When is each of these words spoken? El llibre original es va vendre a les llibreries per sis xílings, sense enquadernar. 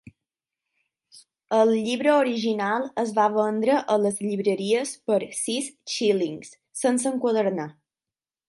El 1.57 1.73
llibre 1.87 2.13
original 2.21 2.87
es 3.03 3.13
va 3.19 3.27
vendre 3.35 3.77
a 3.97 3.99
les 4.07 4.19
llibreries 4.25 4.97
per 5.11 5.21
sis 5.43 5.71
xílings, 5.99 6.53
sense 6.85 7.13
enquadernar. 7.15 7.69